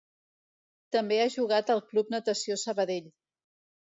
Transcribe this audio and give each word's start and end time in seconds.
També 0.95 1.19
ha 1.25 1.33
jugat 1.33 1.69
al 1.75 1.83
Club 1.91 2.09
Natació 2.15 2.57
Sabadell. 2.63 3.13